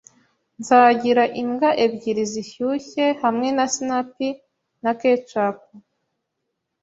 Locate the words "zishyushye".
2.31-3.05